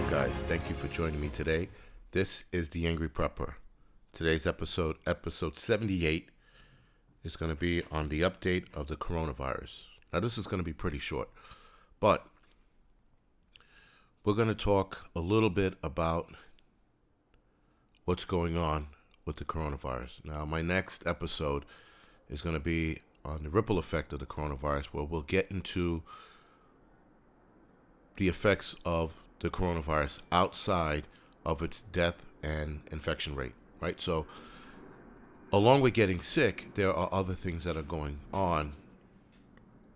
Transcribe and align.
right, 0.00 0.10
guys, 0.10 0.42
thank 0.48 0.66
you 0.68 0.74
for 0.74 0.88
joining 0.88 1.20
me 1.20 1.28
today. 1.28 1.68
This 2.12 2.44
is 2.52 2.70
The 2.70 2.86
Angry 2.86 3.08
Prepper. 3.08 3.54
Today's 4.12 4.46
episode, 4.46 4.96
episode 5.06 5.58
78, 5.58 6.30
is 7.22 7.36
going 7.36 7.50
to 7.50 7.56
be 7.56 7.82
on 7.92 8.08
the 8.08 8.22
update 8.22 8.64
of 8.72 8.88
the 8.88 8.96
coronavirus. 8.96 9.84
Now, 10.10 10.20
this 10.20 10.38
is 10.38 10.46
going 10.46 10.60
to 10.60 10.64
be 10.64 10.72
pretty 10.72 10.98
short, 10.98 11.28
but 11.98 12.26
we're 14.24 14.32
going 14.32 14.48
to 14.48 14.54
talk 14.54 15.10
a 15.14 15.20
little 15.20 15.50
bit 15.50 15.74
about 15.82 16.30
what's 18.06 18.24
going 18.24 18.56
on 18.56 18.86
with 19.26 19.36
the 19.36 19.44
coronavirus. 19.44 20.24
Now, 20.24 20.46
my 20.46 20.62
next 20.62 21.06
episode 21.06 21.66
is 22.30 22.40
going 22.40 22.54
to 22.54 22.60
be 22.60 23.00
on 23.22 23.42
the 23.42 23.50
ripple 23.50 23.78
effect 23.78 24.14
of 24.14 24.20
the 24.20 24.26
coronavirus, 24.26 24.86
where 24.86 25.04
we'll 25.04 25.20
get 25.20 25.50
into 25.50 26.02
the 28.16 28.28
effects 28.28 28.74
of 28.86 29.24
the 29.40 29.50
coronavirus 29.50 30.20
outside 30.30 31.04
of 31.44 31.62
its 31.62 31.82
death 31.92 32.24
and 32.42 32.80
infection 32.92 33.34
rate, 33.34 33.54
right? 33.80 34.00
So, 34.00 34.26
along 35.52 35.80
with 35.80 35.94
getting 35.94 36.20
sick, 36.20 36.68
there 36.74 36.92
are 36.92 37.08
other 37.12 37.34
things 37.34 37.64
that 37.64 37.76
are 37.76 37.82
going 37.82 38.20
on 38.32 38.74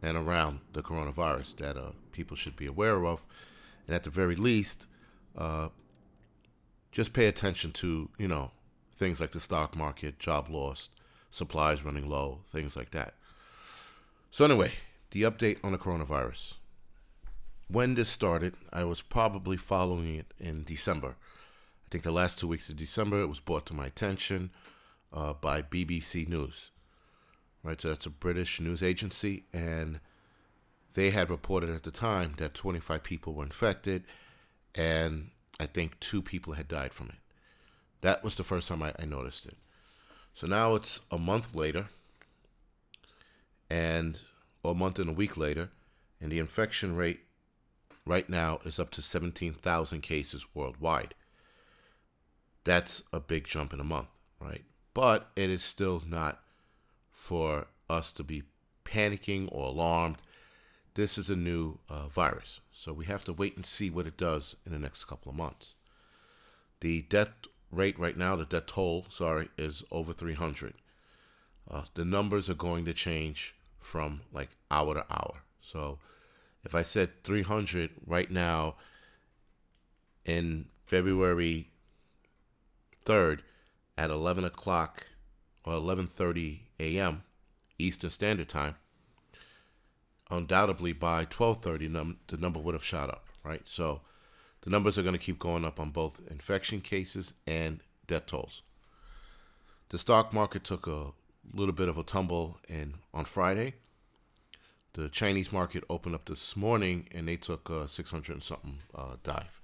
and 0.03 0.17
around 0.17 0.61
the 0.73 0.83
coronavirus 0.83 1.57
that 1.57 1.77
uh, 1.77 1.93
people 2.13 2.37
should 2.37 2.57
be 2.57 2.67
aware 2.67 3.07
of. 3.07 3.25
And 3.87 3.95
at 3.95 4.03
the 4.03 4.11
very 4.11 4.35
least, 4.35 4.87
uh, 5.37 5.69
just 6.93 7.13
pay 7.13 7.27
attention 7.27 7.73
to, 7.73 8.09
you 8.19 8.29
know, 8.29 8.51
things 8.95 9.21
like 9.21 9.33
the 9.33 9.41
stock 9.41 9.77
market, 9.77 10.19
job 10.19 10.49
loss, 10.49 10.89
supplies 11.31 11.85
running 11.85 12.09
low, 12.09 12.41
things 12.51 12.77
like 12.77 12.91
that. 12.93 13.15
So, 14.31 14.45
anyway, 14.45 14.73
the 15.11 15.23
update 15.23 15.59
on 15.63 15.73
the 15.73 15.79
coronavirus. 15.79 16.55
When 17.69 17.95
this 17.95 18.11
started, 18.11 18.55
I 18.73 18.85
was 18.85 19.01
probably 19.01 19.57
following 19.57 20.17
it 20.17 20.35
in 20.39 20.65
December. 20.65 21.17
I 21.87 21.89
think 21.91 22.05
the 22.05 22.13
last 22.13 22.39
two 22.39 22.49
weeks 22.49 22.69
of 22.69 22.77
December, 22.77 23.21
it 23.23 23.29
was 23.29 23.41
brought 23.41 23.67
to 23.67 23.75
my 23.75 23.87
attention 23.87 24.51
uh, 25.13 25.33
by 25.33 25.63
BBC 25.63 26.29
News. 26.29 26.71
Right, 27.63 27.81
so 27.81 27.89
that's 27.89 28.05
a 28.05 28.11
British 28.11 28.61
news 28.61 28.83
agency, 28.83 29.45
and 29.53 30.01
they 30.95 31.11
had 31.11 31.31
reported 31.31 31.71
at 31.71 31.83
the 31.85 31.91
time 31.91 32.35
that 32.37 32.53
25 32.53 33.03
people 33.03 33.33
were 33.33 33.45
infected, 33.45 34.05
and 34.75 35.31
I 35.59 35.65
think 35.65 35.99
two 35.99 36.21
people 36.21 36.53
had 36.53 36.69
died 36.69 36.93
from 36.93 37.09
it. 37.09 37.15
That 38.03 38.23
was 38.23 38.35
the 38.35 38.45
first 38.45 38.69
time 38.69 38.83
I, 38.83 38.93
I 38.99 39.07
noticed 39.07 39.47
it. 39.47 39.57
So 40.35 40.47
now 40.47 40.75
it's 40.75 41.01
a 41.11 41.17
month 41.17 41.55
later, 41.55 41.87
and 43.71 44.21
or 44.63 44.73
a 44.73 44.75
month 44.75 44.99
and 44.99 45.09
a 45.09 45.15
week 45.15 45.39
later, 45.39 45.71
and 46.21 46.31
the 46.31 46.39
infection 46.39 46.95
rate 46.95 47.21
right 48.07 48.29
now 48.29 48.61
is 48.65 48.79
up 48.79 48.91
to 48.91 49.03
17,000 49.03 50.01
cases 50.01 50.47
worldwide. 50.55 51.15
That's 52.65 53.03
a 53.13 53.21
big 53.21 53.45
jump 53.45 53.73
in 53.73 53.81
a 53.81 53.85
month, 53.85 54.09
right? 54.41 54.65
But 54.93 55.31
it 55.37 55.51
is 55.51 55.63
still 55.63 56.03
not 56.07 56.41
for 57.11 57.67
us 57.91 58.13
to 58.13 58.25
be 58.25 58.45
panicking 58.85 59.49
or 59.51 59.67
alarmed. 59.67 60.19
This 60.95 61.19
is 61.19 61.29
a 61.29 61.37
new 61.37 61.79
uh, 61.89 62.09
virus, 62.09 62.61
so 62.73 62.93
we 62.93 63.07
have 63.07 63.25
to 63.25 63.33
wait 63.33 63.57
and 63.57 63.67
see 63.67 63.91
what 63.91 64.07
it 64.07 64.17
does 64.17 64.55
in 64.65 64.73
the 64.73 64.79
next 64.79 65.05
couple 65.05 65.31
of 65.31 65.37
months. 65.37 65.75
The 66.81 67.03
death 67.03 67.31
rate 67.71 67.99
right 67.99 68.17
now, 68.17 68.37
the 68.37 68.45
death 68.45 68.67
toll, 68.67 69.07
sorry, 69.11 69.49
is 69.59 69.83
over 69.91 70.13
300. 70.13 70.75
Uh, 71.69 71.83
the 71.95 72.05
numbers 72.05 72.49
are 72.49 72.55
going 72.55 72.85
to 72.85 72.95
change 72.95 73.55
from 73.81 74.21
like 74.33 74.51
hour 74.71 74.95
to 74.95 75.05
hour. 75.11 75.43
So 75.61 75.99
if 76.65 76.75
I 76.75 76.83
said 76.83 77.23
300 77.25 77.91
right 78.07 78.31
now 78.31 78.77
in 80.25 80.67
February 80.87 81.71
3rd 83.05 83.41
at 83.99 84.11
11 84.11 84.45
o'clock 84.45 85.07
or 85.65 85.75
11:30 85.75 86.61
a.m. 86.81 87.23
Eastern 87.79 88.11
Standard 88.11 88.49
Time, 88.49 88.77
undoubtedly 90.31 90.93
by 90.93 91.25
12:30 91.25 91.89
num- 91.89 92.19
the 92.29 92.37
number 92.37 92.59
would 92.61 92.75
have 92.75 92.85
shot 92.85 93.11
up, 93.11 93.27
right? 93.43 93.63
So 93.67 94.01
the 94.63 94.71
numbers 94.71 94.97
are 94.99 95.03
going 95.03 95.15
to 95.15 95.19
keep 95.19 95.39
going 95.39 95.65
up 95.65 95.79
on 95.79 95.91
both 95.91 96.21
infection 96.31 96.81
cases 96.81 97.35
and 97.47 97.81
death 98.07 98.27
tolls. 98.27 98.63
The 99.91 99.99
stock 99.99 100.33
market 100.33 100.65
took 100.65 100.87
a 100.87 101.13
little 101.53 101.75
bit 101.75 101.89
of 101.89 101.99
a 101.99 102.03
tumble 102.03 102.59
in 102.69 102.95
on 103.13 103.27
Friday. 103.27 103.75
The 104.95 105.09
Chinese 105.09 105.53
market 105.53 105.85
opened 105.91 106.15
up 106.15 106.25
this 106.25 106.57
morning 106.57 107.09
and 107.13 107.29
they 107.29 107.37
took 107.37 107.69
a 107.69 107.89
600 107.89 108.33
and 108.33 108.43
something 108.43 108.79
uh, 108.95 109.17
dive, 109.25 109.61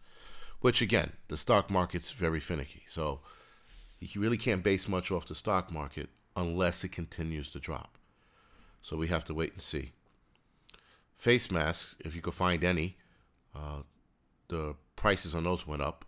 which 0.61 0.83
again, 0.83 1.13
the 1.29 1.37
stock 1.37 1.71
market's 1.71 2.11
very 2.11 2.41
finicky. 2.41 2.83
So 2.87 3.21
you 4.01 4.21
really 4.21 4.37
can't 4.37 4.65
base 4.65 4.89
much 4.89 5.11
off 5.13 5.27
the 5.27 5.37
stock 5.37 5.71
market 5.73 6.09
unless 6.37 6.83
it 6.83 6.91
continues 6.91 7.51
to 7.51 7.61
drop. 7.61 7.97
So 8.83 8.97
we 8.97 9.07
have 9.07 9.25
to 9.27 9.35
wait 9.35 9.53
and 9.53 9.63
see. 9.63 9.93
Face 11.17 11.51
masks, 11.51 11.95
if 12.01 12.17
you 12.17 12.23
could 12.23 12.35
find 12.35 12.65
any, 12.65 12.97
uh, 13.55 13.83
the 14.49 14.75
prices 14.97 15.35
on 15.35 15.45
those 15.45 15.67
went 15.67 15.83
up. 15.83 16.05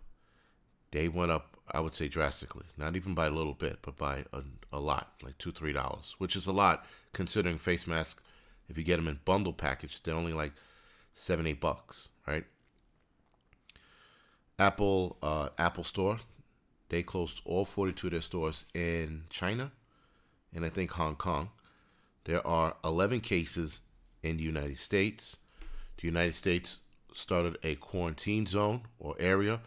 They 0.91 1.07
went 1.07 1.31
up, 1.31 1.55
I 1.71 1.79
would 1.79 1.93
say, 1.93 2.07
drastically. 2.07 2.65
Not 2.77 2.95
even 2.95 3.13
by 3.13 3.27
a 3.27 3.31
little 3.31 3.53
bit, 3.53 3.79
but 3.81 3.95
by 3.95 4.25
a, 4.33 4.41
a 4.71 4.79
lot, 4.79 5.13
like 5.23 5.37
two, 5.37 5.51
three 5.51 5.71
dollars, 5.71 6.15
which 6.17 6.35
is 6.35 6.45
a 6.45 6.51
lot 6.51 6.85
considering 7.13 7.57
face 7.57 7.87
masks. 7.87 8.21
If 8.69 8.77
you 8.77 8.83
get 8.83 8.97
them 8.97 9.07
in 9.07 9.19
bundle 9.25 9.53
package, 9.53 10.01
they're 10.01 10.15
only 10.15 10.33
like 10.33 10.53
seven, 11.13 11.47
eight 11.47 11.59
bucks, 11.59 12.09
right? 12.27 12.45
Apple, 14.59 15.17
uh, 15.21 15.49
Apple 15.57 15.83
Store, 15.83 16.19
they 16.89 17.03
closed 17.03 17.41
all 17.45 17.65
42 17.65 18.07
of 18.07 18.11
their 18.11 18.21
stores 18.21 18.65
in 18.73 19.23
China 19.29 19.71
and 20.55 20.63
I 20.63 20.69
think 20.69 20.91
Hong 20.91 21.15
Kong. 21.15 21.49
There 22.25 22.45
are 22.45 22.75
11 22.83 23.21
cases 23.21 23.81
in 24.21 24.37
the 24.37 24.43
United 24.43 24.77
States. 24.77 25.37
The 25.97 26.07
United 26.07 26.35
States 26.35 26.79
started 27.13 27.57
a 27.63 27.75
quarantine 27.75 28.45
zone 28.45 28.81
or 28.99 29.15
area 29.19 29.59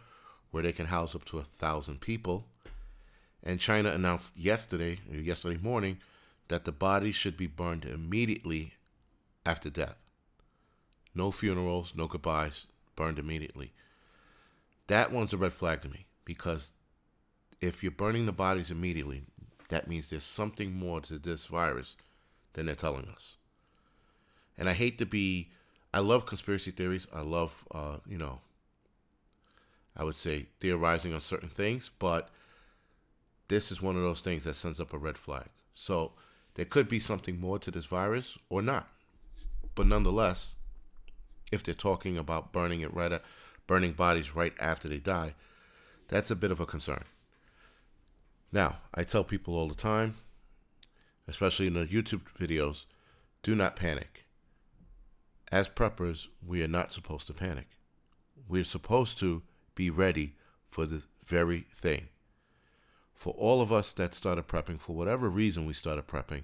where 0.51 0.62
they 0.62 0.73
can 0.73 0.87
house 0.87 1.15
up 1.15 1.25
to 1.27 1.39
a 1.39 1.43
thousand 1.43 2.01
people. 2.01 2.47
And 3.43 3.61
China 3.61 3.91
announced 3.91 4.37
yesterday, 4.37 4.99
yesterday 5.11 5.59
morning, 5.62 5.99
that 6.49 6.65
the 6.65 6.73
bodies 6.73 7.15
should 7.15 7.37
be 7.37 7.47
burned 7.47 7.85
immediately 7.85 8.75
after 9.47 9.71
death. 9.71 9.97
No 11.15 11.31
funerals, 11.31 11.95
no 11.97 12.07
goodbyes, 12.07 12.67
burned 12.95 13.19
immediately. 13.19 13.73
That 14.89 15.12
one's 15.12 15.33
a 15.33 15.39
red 15.39 15.55
flag 15.55 15.83
to 15.83 15.89
me 15.89 16.07
because 16.25 16.73
if 17.61 17.83
you're 17.83 17.93
burning 17.93 18.27
the 18.27 18.33
bodies 18.33 18.71
immediately, 18.71 19.23
that 19.69 19.89
means 19.89 20.11
there's 20.11 20.25
something 20.25 20.75
more 20.75 21.01
to 21.03 21.19
this 21.19 21.47
virus 21.47 21.97
than 22.53 22.67
they're 22.67 22.75
telling 22.75 23.09
us. 23.09 23.37
And 24.59 24.69
I 24.69 24.73
hate 24.73 24.99
to 24.99 25.06
be 25.06 25.51
I 25.97 26.01
love 26.01 26.27
conspiracy 26.27 26.73
theories. 26.73 27.06
I 27.11 27.23
love, 27.23 27.67
uh, 27.71 27.97
you 28.06 28.19
know, 28.19 28.41
I 29.97 30.05
would 30.05 30.15
say 30.15 30.47
theorizing 30.61 31.15
on 31.15 31.23
certain 31.23 31.49
things, 31.49 31.91
but 31.99 32.29
this 33.49 33.73
is 33.73 33.81
one 33.81 33.97
of 33.97 34.03
those 34.03 34.21
things 34.21 34.45
that 34.45 34.56
sends 34.56 34.79
up 34.79 34.93
a 34.93 34.99
red 34.99 35.17
flag. 35.17 35.47
So 35.73 36.12
there 36.55 36.67
could 36.67 36.89
be 36.89 37.01
something 37.01 37.41
more 37.41 37.59
to 37.61 37.71
this 37.71 37.87
virus 37.87 38.37
or 38.51 38.61
not. 38.61 38.91
But 39.76 39.87
nonetheless, 39.87 40.56
if 41.53 41.62
they're 41.62 41.75
talking 41.75 42.19
about 42.19 42.53
burning 42.53 42.81
it 42.81 42.93
right 42.93 43.12
at, 43.12 43.23
burning 43.69 43.93
bodies 43.93 44.34
right 44.34 44.55
after 44.58 44.88
they 44.88 44.99
die, 44.99 45.34
that's 46.08 46.32
a 46.32 46.37
bit 46.37 46.50
of 46.50 46.58
a 46.58 46.67
concern. 46.67 47.05
Now, 48.50 48.78
I 48.93 49.05
tell 49.05 49.23
people 49.23 49.55
all 49.55 49.69
the 49.69 49.75
time, 49.76 50.17
especially 51.28 51.69
in 51.69 51.75
the 51.75 51.87
YouTube 51.87 52.23
videos, 52.37 52.87
do 53.44 53.55
not 53.55 53.76
panic 53.76 54.26
as 55.52 55.69
preppers, 55.69 56.26
we 56.44 56.62
are 56.62 56.69
not 56.69 56.93
supposed 56.93 57.26
to 57.29 57.32
panic. 57.32 57.69
We're 58.49 58.64
supposed 58.64 59.19
to 59.19 59.43
be 59.75 59.90
ready 59.90 60.34
for 60.67 60.87
this 60.87 61.06
very 61.25 61.67
thing. 61.72 62.08
For 63.14 63.32
all 63.34 63.62
of 63.62 63.72
us 63.72 63.93
that 63.94 64.14
started 64.14 64.49
prepping, 64.49 64.81
for 64.81 64.94
whatever 64.94 65.31
reason 65.31 65.67
we 65.67 65.72
started 65.72 66.06
prepping, 66.06 66.43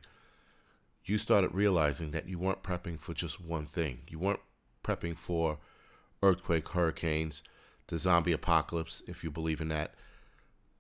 you 1.05 1.19
started 1.19 1.55
realizing 1.55 2.13
that 2.13 2.29
you 2.29 2.39
weren't 2.39 2.63
prepping 2.63 3.01
for 3.01 3.15
just 3.15 3.41
one 3.41 3.67
thing. 3.67 4.03
You 4.09 4.19
weren't 4.19 4.41
prepping 4.85 5.17
for 5.17 5.59
earthquake, 6.23 6.69
hurricanes, 6.69 7.43
the 7.89 7.99
zombie 7.99 8.33
apocalypse, 8.33 9.03
if 9.07 9.25
you 9.25 9.31
believe 9.31 9.61
in 9.61 9.69
that. 9.69 9.95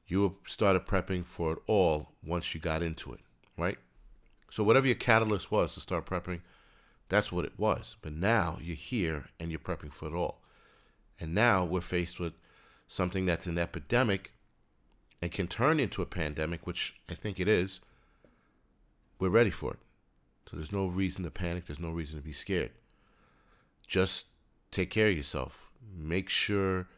You 0.06 0.36
started 0.46 0.86
prepping 0.86 1.24
for 1.24 1.54
it 1.54 1.58
all 1.66 2.12
once 2.24 2.54
you 2.54 2.60
got 2.60 2.82
into 2.82 3.12
it, 3.12 3.20
right? 3.56 3.78
So, 4.50 4.62
whatever 4.62 4.86
your 4.86 4.96
catalyst 4.96 5.50
was 5.50 5.74
to 5.74 5.80
start 5.80 6.06
prepping, 6.06 6.40
that's 7.08 7.32
what 7.32 7.44
it 7.44 7.58
was. 7.58 7.96
But 8.02 8.12
now 8.12 8.58
you're 8.60 8.76
here 8.76 9.26
and 9.40 9.50
you're 9.50 9.58
prepping 9.58 9.92
for 9.92 10.06
it 10.06 10.14
all. 10.14 10.42
And 11.18 11.34
now 11.34 11.64
we're 11.64 11.80
faced 11.80 12.20
with 12.20 12.34
something 12.86 13.26
that's 13.26 13.46
an 13.46 13.58
epidemic 13.58 14.32
and 15.20 15.30
can 15.30 15.46
turn 15.46 15.80
into 15.80 16.02
a 16.02 16.06
pandemic, 16.06 16.66
which 16.66 16.94
I 17.08 17.14
think 17.14 17.40
it 17.40 17.48
is. 17.48 17.80
We're 19.18 19.28
ready 19.28 19.50
for 19.50 19.72
it. 19.72 19.78
So 20.52 20.58
there's 20.58 20.70
no 20.70 20.86
reason 20.86 21.24
to 21.24 21.30
panic. 21.30 21.64
There's 21.64 21.80
no 21.80 21.92
reason 21.92 22.18
to 22.18 22.22
be 22.22 22.34
scared. 22.34 22.72
Just 23.86 24.26
take 24.70 24.90
care 24.90 25.08
of 25.08 25.16
yourself. 25.16 25.70
Make 25.96 26.28
sure 26.28 26.88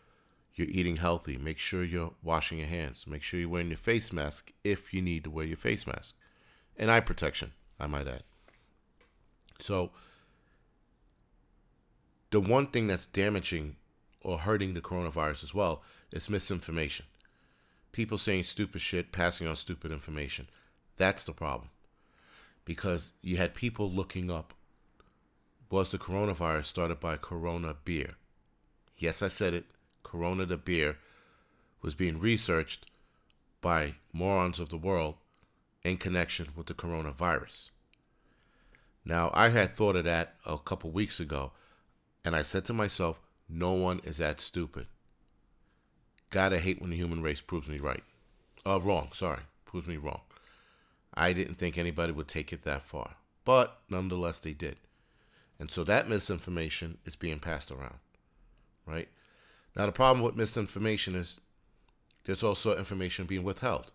you're 0.57 0.67
eating 0.69 0.97
healthy. 0.97 1.39
Make 1.39 1.61
sure 1.61 1.85
you're 1.85 2.15
washing 2.21 2.59
your 2.59 2.67
hands. 2.67 3.07
Make 3.07 3.23
sure 3.23 3.39
you're 3.39 3.49
wearing 3.49 3.69
your 3.69 3.77
face 3.77 4.13
mask 4.13 4.53
if 4.65 4.93
you 4.93 5.01
need 5.01 5.23
to 5.23 5.31
wear 5.31 5.47
your 5.47 5.57
face 5.57 5.87
mask. 5.87 6.17
And 6.77 6.91
eye 6.91 6.99
protection, 6.99 7.53
I 7.79 7.87
might 7.87 8.09
add. 8.09 8.25
So, 9.61 9.93
the 12.33 12.41
one 12.41 12.67
thing 12.67 12.89
that's 12.89 13.07
damaging 13.07 13.77
or 14.23 14.37
hurting 14.37 14.75
the 14.75 14.81
coronavirus 14.81 15.45
as 15.45 15.55
well 15.55 15.85
is 16.11 16.29
misinformation. 16.29 17.07
People 17.93 18.19
saying 18.19 18.43
stupid 18.43 18.81
shit, 18.81 19.13
passing 19.13 19.47
on 19.47 19.55
stupid 19.55 19.93
information. 19.93 20.49
That's 20.97 21.23
the 21.23 21.33
problem. 21.33 21.71
Because 22.65 23.13
you 23.23 23.37
had 23.37 23.55
people 23.55 23.91
looking 23.91 24.31
up 24.31 24.55
was 25.71 25.91
the 25.91 25.99
coronavirus 25.99 26.67
started 26.67 27.01
by 27.01 27.17
Corona 27.17 27.75
beer? 27.85 28.15
Yes, 28.97 29.23
I 29.23 29.29
said 29.29 29.55
it. 29.55 29.65
Corona 30.05 30.47
the 30.47 30.57
beer 30.57 30.99
was 31.83 31.95
being 31.95 32.21
researched 32.21 32.87
by 33.61 33.95
morons 34.13 34.61
of 34.61 34.69
the 34.69 34.77
world 34.77 35.17
in 35.83 35.97
connection 35.97 36.49
with 36.55 36.67
the 36.67 36.75
coronavirus. 36.75 37.71
Now, 39.05 39.31
I 39.35 39.49
had 39.49 39.71
thought 39.71 39.97
of 39.97 40.05
that 40.05 40.37
a 40.47 40.57
couple 40.59 40.91
weeks 40.91 41.19
ago, 41.21 41.53
and 42.25 42.37
I 42.37 42.43
said 42.43 42.65
to 42.67 42.73
myself, 42.73 43.21
no 43.49 43.73
one 43.73 44.01
is 44.05 44.19
that 44.19 44.41
stupid. 44.41 44.87
God, 46.31 46.53
I 46.53 46.59
hate 46.59 46.81
when 46.81 46.91
the 46.91 46.97
human 46.97 47.23
race 47.23 47.41
proves 47.41 47.69
me 47.69 47.79
right. 47.79 48.03
Uh, 48.65 48.81
wrong, 48.81 49.09
sorry, 49.13 49.41
proves 49.67 49.87
me 49.87 49.97
wrong. 49.97 50.21
I 51.15 51.33
didn't 51.33 51.55
think 51.55 51.79
anybody 51.79 52.13
would 52.13 52.29
take 52.29 52.53
it 52.53 52.63
that 52.63 52.83
far, 52.83 53.17
but 53.45 53.81
nonetheless, 53.89 54.39
they 54.39 54.53
did. 54.53 54.77
And 55.59 55.71
so 55.71 55.85
that 55.85 56.09
misinformation 56.09 56.99
is 57.05 57.17
being 57.17 57.39
passed 57.39 57.71
around, 57.71 57.99
right? 58.87 59.09
Now, 59.77 59.87
the 59.87 59.93
problem 59.93 60.25
with 60.25 60.37
misinformation 60.37 61.15
is 61.15 61.41
there's 62.25 62.43
also 62.43 62.77
information 62.77 63.27
being 63.27 63.45
withheld. 63.45 63.93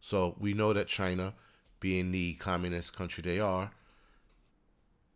So 0.00 0.36
we 0.38 0.54
know 0.54 0.72
that 0.72 0.86
China, 0.86 1.34
being 1.80 2.12
the 2.12 2.34
communist 2.34 2.96
country 2.96 3.22
they 3.22 3.40
are, 3.40 3.72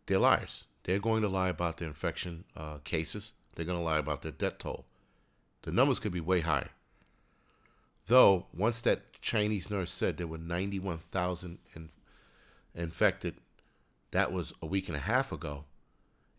they're 0.07 0.19
liars. 0.19 0.65
They're 0.85 0.99
going 0.99 1.23
to 1.23 1.29
lie 1.29 1.51
about 1.51 1.77
their 1.77 1.89
infection 1.89 2.45
uh, 2.57 2.79
cases. 2.79 3.33
They're 3.55 3.67
going 3.67 3.79
to 3.79 3.85
lie 3.85 3.99
about 3.99 4.23
their 4.23 4.33
death 4.33 4.59
toll. 4.59 4.87
The 5.63 5.73
numbers 5.73 5.99
could 5.99 6.13
be 6.13 6.21
way 6.21 6.41
higher. 6.41 6.71
Though, 8.07 8.47
once 8.55 8.81
that 8.83 9.08
Chinese 9.21 9.71
nurse 9.71 9.91
said 9.91 10.17
there 10.17 10.27
were 10.27 10.39
91,000 10.39 11.59
in, 11.75 11.89
infected, 12.75 13.35
that 14.11 14.33
was 14.33 14.53
a 14.63 14.67
week 14.67 14.89
and 14.89 14.97
a 14.97 15.01
half 15.01 15.33
ago, 15.33 15.65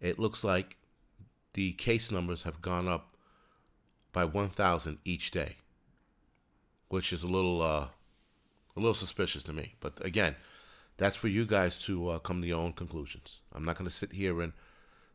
it 0.01 0.17
looks 0.17 0.43
like 0.43 0.77
the 1.53 1.73
case 1.73 2.11
numbers 2.11 2.43
have 2.43 2.61
gone 2.61 2.87
up 2.87 3.15
by 4.11 4.25
1,000 4.25 4.97
each 5.05 5.31
day, 5.31 5.55
which 6.87 7.11
is 7.13 7.23
a 7.23 7.27
little 7.27 7.61
uh, 7.61 7.87
a 8.75 8.79
little 8.79 8.93
suspicious 8.93 9.43
to 9.43 9.53
me. 9.53 9.75
But 9.79 10.03
again, 10.05 10.35
that's 10.97 11.17
for 11.17 11.27
you 11.27 11.45
guys 11.45 11.77
to 11.79 12.09
uh, 12.09 12.19
come 12.19 12.41
to 12.41 12.47
your 12.47 12.59
own 12.59 12.73
conclusions. 12.73 13.39
I'm 13.53 13.65
not 13.65 13.77
going 13.77 13.89
to 13.89 13.95
sit 13.95 14.13
here 14.13 14.41
and 14.41 14.53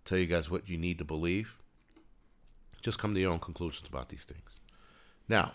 tell 0.05 0.19
you 0.19 0.27
guys 0.27 0.51
what 0.51 0.69
you 0.69 0.77
need 0.77 0.99
to 0.99 1.05
believe. 1.05 1.57
Just 2.83 2.99
come 2.99 3.15
to 3.15 3.21
your 3.21 3.33
own 3.33 3.39
conclusions 3.39 3.89
about 3.89 4.11
these 4.11 4.25
things. 4.25 4.59
Now, 5.29 5.53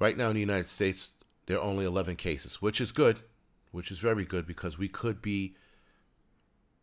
right 0.00 0.16
now 0.16 0.28
in 0.28 0.34
the 0.34 0.40
United 0.40 0.68
States, 0.68 1.10
there 1.46 1.58
are 1.58 1.64
only 1.64 1.84
11 1.84 2.16
cases, 2.16 2.60
which 2.60 2.80
is 2.80 2.90
good, 2.90 3.20
which 3.70 3.90
is 3.90 3.98
very 3.98 4.24
good 4.24 4.46
because 4.46 4.78
we 4.78 4.88
could 4.88 5.22
be 5.22 5.54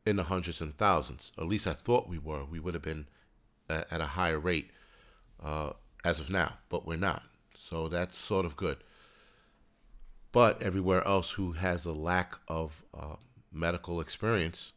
in 0.06 0.16
the 0.16 0.24
hundreds 0.24 0.62
and 0.62 0.78
thousands. 0.78 1.32
At 1.38 1.48
least 1.48 1.68
I 1.68 1.74
thought 1.74 2.08
we 2.08 2.18
were. 2.18 2.46
We 2.46 2.60
would 2.60 2.74
have 2.74 2.84
been 2.84 3.08
at, 3.70 3.88
a 3.92 4.06
higher 4.06 4.40
rate 4.40 4.72
uh, 5.44 5.72
as 6.06 6.20
of 6.20 6.30
now, 6.30 6.54
but 6.70 6.86
we're 6.88 6.96
not. 6.96 7.24
So 7.54 7.90
that's 7.90 8.18
sort 8.18 8.46
of 8.46 8.56
good. 8.56 8.78
But 10.32 10.62
everywhere 10.62 11.06
else 11.06 11.32
who 11.32 11.54
has 11.54 11.86
a 11.86 11.92
lack 11.92 12.36
of 12.48 12.84
uh, 12.94 13.16
medical 13.52 14.00
experience, 14.00 14.74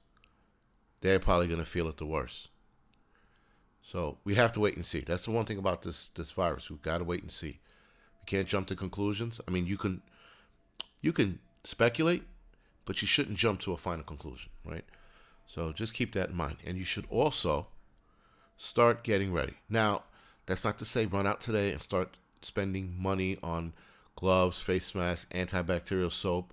they're 1.01 1.19
probably 1.19 1.47
going 1.47 1.61
to 1.61 1.67
feel 1.67 1.89
it 1.89 1.99
the 1.99 2.07
worst. 2.07 2.49
So 3.83 4.19
we 4.25 4.35
have 4.37 4.53
to 4.53 4.61
wait 4.61 4.77
and 4.77 4.87
see. 4.87 5.01
That's 5.01 5.25
the 5.25 5.31
one 5.31 5.45
thing 5.45 5.59
about 5.59 5.83
this 5.83 6.11
this 6.11 6.31
virus. 6.31 6.71
We've 6.71 6.83
got 6.83 6.99
to 6.99 7.05
wait 7.05 7.23
and 7.23 7.33
see. 7.33 7.61
We 8.23 8.27
can't 8.27 8.49
jump 8.49 8.67
to 8.69 8.77
conclusions. 8.77 9.41
I 9.47 9.51
mean, 9.51 9.67
you 9.67 9.77
can 9.77 10.03
you 11.01 11.13
can 11.13 11.39
speculate, 11.65 12.23
but 12.85 13.03
you 13.03 13.09
shouldn't 13.09 13.39
jump 13.39 13.61
to 13.61 13.73
a 13.73 13.77
final 13.77 14.05
conclusion, 14.05 14.51
right? 14.65 14.85
So 15.47 15.73
just 15.73 15.95
keep 15.95 16.13
that 16.15 16.31
in 16.31 16.37
mind. 16.37 16.59
And 16.65 16.79
you 16.79 16.85
should 16.85 17.07
also 17.11 17.67
start 18.57 19.03
getting 19.03 19.33
ready. 19.33 19.55
Now, 19.69 20.05
that's 20.47 20.65
not 20.65 20.79
to 20.79 20.85
say 20.85 21.07
run 21.07 21.27
out 21.27 21.41
today 21.41 21.73
and 21.73 21.81
start 21.81 22.19
spending 22.43 22.95
money 22.99 23.37
on 23.43 23.73
gloves, 24.17 24.61
face 24.61 24.95
masks, 24.95 25.27
antibacterial 25.33 26.13
soap. 26.13 26.53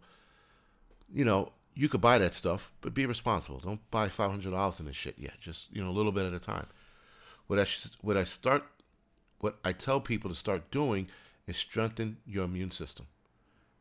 You 1.13 1.25
know, 1.25 1.51
you 1.75 1.89
could 1.89 2.01
buy 2.01 2.17
that 2.17 2.33
stuff, 2.33 2.71
but 2.81 2.93
be 2.93 3.05
responsible. 3.05 3.59
Don't 3.59 3.91
buy 3.91 4.09
five 4.09 4.31
hundred 4.31 4.51
dollars 4.51 4.79
in 4.79 4.87
this 4.87 4.95
shit 4.95 5.15
yet. 5.17 5.39
Just 5.39 5.71
you 5.71 5.83
know, 5.83 5.89
a 5.89 5.91
little 5.91 6.11
bit 6.11 6.25
at 6.25 6.33
a 6.33 6.39
time. 6.39 6.67
What 7.47 7.59
I 7.59 7.65
what 8.01 8.17
I 8.17 8.23
start, 8.23 8.63
what 9.39 9.57
I 9.63 9.73
tell 9.73 10.01
people 10.01 10.29
to 10.29 10.35
start 10.35 10.71
doing 10.71 11.07
is 11.47 11.57
strengthen 11.57 12.17
your 12.25 12.45
immune 12.45 12.71
system. 12.71 13.07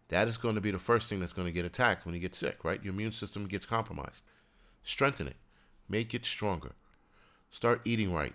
That 0.08 0.28
is 0.28 0.38
going 0.38 0.54
to 0.54 0.60
be 0.60 0.70
the 0.70 0.78
first 0.78 1.08
thing 1.08 1.18
that's 1.18 1.32
going 1.32 1.46
to 1.46 1.52
get 1.52 1.64
attacked 1.64 2.06
when 2.06 2.14
you 2.14 2.20
get 2.20 2.34
sick, 2.34 2.64
right? 2.64 2.82
Your 2.82 2.94
immune 2.94 3.12
system 3.12 3.46
gets 3.46 3.66
compromised. 3.66 4.22
Strengthen 4.82 5.26
it. 5.26 5.36
Make 5.88 6.14
it 6.14 6.24
stronger. 6.24 6.72
Start 7.50 7.80
eating 7.84 8.12
right. 8.12 8.34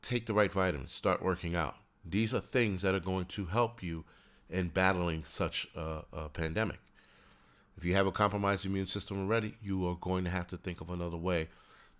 Take 0.00 0.26
the 0.26 0.34
right 0.34 0.50
vitamins. 0.50 0.92
Start 0.92 1.22
working 1.22 1.54
out. 1.54 1.76
These 2.04 2.32
are 2.32 2.40
things 2.40 2.80
that 2.82 2.94
are 2.94 3.00
going 3.00 3.26
to 3.26 3.44
help 3.44 3.82
you 3.82 4.04
in 4.48 4.68
battling 4.68 5.24
such 5.24 5.68
a, 5.76 6.02
a 6.12 6.28
pandemic. 6.30 6.78
If 7.76 7.84
you 7.84 7.94
have 7.94 8.06
a 8.06 8.12
compromised 8.12 8.64
immune 8.64 8.86
system 8.86 9.20
already, 9.20 9.54
you 9.62 9.86
are 9.88 9.96
going 10.00 10.24
to 10.24 10.30
have 10.30 10.46
to 10.48 10.56
think 10.56 10.80
of 10.80 10.90
another 10.90 11.16
way 11.16 11.48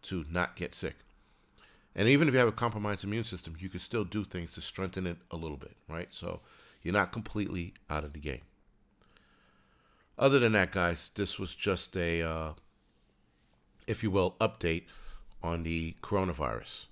to 0.03 0.25
not 0.31 0.57
get 0.57 0.75
sick. 0.75 0.97
And 1.95 2.09
even 2.09 2.29
if 2.29 2.35
you 2.35 2.41
have 2.41 2.49
a 2.49 2.53
compromised 2.53 3.05
immune 3.05 3.25
system, 3.25 3.57
you 3.59 3.69
can 3.69 3.81
still 3.81 4.05
do 4.05 4.25
things 4.25 4.53
to 4.53 4.61
strengthen 4.61 5.07
it 5.07 5.17
a 5.31 5.37
little 5.37 5.57
bit, 5.57 5.77
right? 5.89 6.09
So 6.11 6.41
you're 6.83 6.95
not 6.95 7.13
completely 7.13 7.75
out 7.89 8.05
of 8.05 8.13
the 8.13 8.19
game. 8.19 8.43
Other 10.19 10.39
than 10.39 10.53
that, 10.53 10.73
guys, 10.73 11.11
this 11.15 11.39
was 11.39 11.55
just 11.55 11.97
a 11.97 12.23
uh, 12.23 12.53
if 13.91 14.03
you 14.03 14.11
will, 14.11 14.37
update 14.41 14.85
on 15.43 15.65
the 15.65 15.97
coronavirus. 16.03 16.87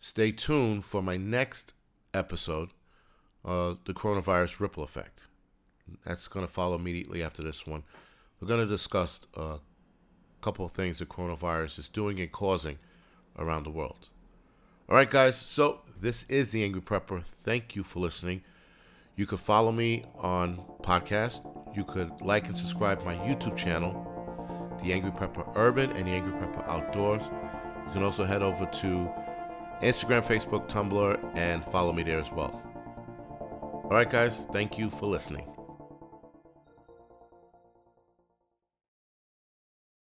Stay 0.00 0.32
tuned 0.32 0.84
for 0.84 1.00
my 1.00 1.16
next 1.16 1.72
episode, 2.12 2.70
uh, 3.44 3.74
the 3.84 3.94
coronavirus 3.94 4.60
ripple 4.60 4.82
effect. 4.82 5.28
That's 6.04 6.26
going 6.26 6.44
to 6.44 6.52
follow 6.52 6.74
immediately 6.74 7.22
after 7.22 7.42
this 7.42 7.66
one. 7.66 7.84
We're 8.40 8.48
going 8.48 8.60
to 8.60 8.66
discuss 8.66 9.20
a 9.34 9.58
couple 10.40 10.64
of 10.64 10.72
things 10.72 10.98
the 10.98 11.06
coronavirus 11.06 11.78
is 11.78 11.88
doing 11.88 12.18
and 12.20 12.32
causing 12.32 12.78
around 13.38 13.62
the 13.64 13.70
world. 13.70 14.08
All 14.88 14.96
right, 14.96 15.08
guys. 15.08 15.36
So 15.36 15.80
this 16.00 16.24
is 16.28 16.50
the 16.50 16.64
Angry 16.64 16.82
Prepper. 16.82 17.22
Thank 17.22 17.76
you 17.76 17.84
for 17.84 18.00
listening. 18.00 18.42
You 19.16 19.24
could 19.24 19.40
follow 19.40 19.72
me 19.72 20.04
on 20.18 20.62
podcast. 20.82 21.40
You 21.74 21.84
could 21.84 22.20
like 22.20 22.46
and 22.46 22.56
subscribe 22.56 23.02
my 23.04 23.14
YouTube 23.16 23.56
channel 23.56 24.12
the 24.82 24.92
Angry 24.92 25.10
Prepper 25.10 25.50
Urban 25.56 25.90
and 25.92 26.06
the 26.06 26.10
Angry 26.10 26.32
Prepper 26.32 26.68
Outdoors. 26.68 27.22
You 27.86 27.92
can 27.92 28.02
also 28.02 28.24
head 28.24 28.42
over 28.42 28.66
to 28.66 29.10
Instagram, 29.82 30.22
Facebook, 30.22 30.68
Tumblr, 30.68 31.36
and 31.36 31.64
follow 31.64 31.94
me 31.94 32.02
there 32.02 32.18
as 32.18 32.30
well. 32.30 32.60
All 33.84 33.90
right, 33.90 34.08
guys, 34.08 34.46
thank 34.52 34.78
you 34.78 34.90
for 34.90 35.06
listening. 35.06 35.55